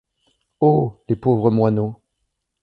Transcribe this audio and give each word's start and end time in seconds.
Oh! 0.61 1.03
les 1.09 1.15
pauvres 1.15 1.51
moineaux! 1.51 2.01